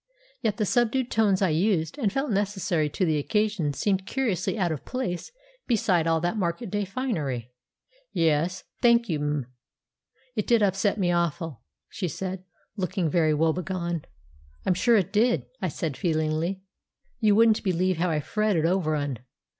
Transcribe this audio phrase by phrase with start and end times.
[0.41, 4.71] Yet the subdued tones I used and felt necessary to the occasion seemed curiously out
[4.71, 5.31] of place
[5.67, 7.51] beside all that market day finery.
[8.11, 9.45] "Yes, thank you, m'm;
[10.35, 12.43] it did upset me awful," she said,
[12.75, 14.03] looking very woe begone.
[14.65, 16.63] "I'm sure it did," I said feelingly.
[17.19, 19.19] "You wouldn't believe how I fretted over 'un.